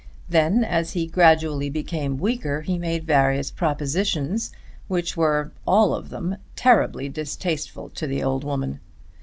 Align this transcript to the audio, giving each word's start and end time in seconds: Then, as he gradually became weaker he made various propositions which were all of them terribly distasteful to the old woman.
Then, 0.27 0.63
as 0.63 0.93
he 0.93 1.05
gradually 1.05 1.69
became 1.69 2.17
weaker 2.17 2.61
he 2.61 2.79
made 2.79 3.03
various 3.05 3.51
propositions 3.51 4.51
which 4.87 5.15
were 5.15 5.51
all 5.67 5.93
of 5.93 6.09
them 6.09 6.37
terribly 6.55 7.07
distasteful 7.07 7.87
to 7.89 8.07
the 8.07 8.23
old 8.23 8.43
woman. 8.43 8.79